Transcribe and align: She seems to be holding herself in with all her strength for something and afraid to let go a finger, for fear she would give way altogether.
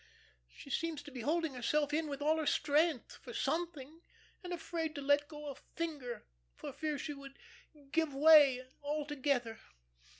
She 0.49 0.71
seems 0.71 1.03
to 1.03 1.11
be 1.11 1.21
holding 1.21 1.53
herself 1.53 1.93
in 1.93 2.07
with 2.07 2.23
all 2.23 2.37
her 2.37 2.47
strength 2.47 3.17
for 3.21 3.35
something 3.35 4.01
and 4.43 4.51
afraid 4.51 4.95
to 4.95 5.01
let 5.03 5.27
go 5.27 5.51
a 5.51 5.53
finger, 5.75 6.25
for 6.55 6.73
fear 6.73 6.97
she 6.97 7.13
would 7.13 7.37
give 7.91 8.11
way 8.11 8.65
altogether. 8.81 9.59